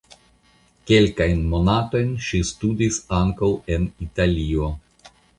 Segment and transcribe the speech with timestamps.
[0.91, 4.71] Kelkajn monatojn ŝi studis ankaŭ en Italio.